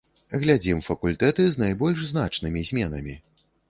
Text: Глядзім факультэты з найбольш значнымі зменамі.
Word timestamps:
Глядзім 0.43 0.81
факультэты 0.87 1.47
з 1.51 1.55
найбольш 1.67 1.99
значнымі 2.15 2.69
зменамі. 2.75 3.21